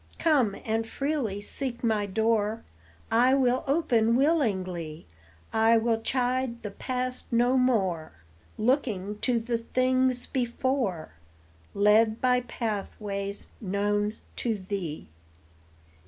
Come 0.17 0.55
and 0.65 0.87
freely 0.87 1.41
seek 1.41 1.83
my 1.83 2.07
door, 2.07 2.63
I 3.11 3.35
will 3.35 3.63
open 3.67 4.15
willingly; 4.15 5.05
I 5.53 5.77
will 5.77 6.01
chide 6.01 6.63
the 6.63 6.71
past 6.71 7.31
no 7.31 7.55
more, 7.55 8.11
Looking 8.57 9.19
to 9.19 9.37
the 9.39 9.59
things 9.59 10.25
before, 10.25 11.11
Led 11.75 12.19
by 12.19 12.39
pathways 12.41 13.45
known 13.61 14.15
to 14.37 14.57
thee. 14.57 15.07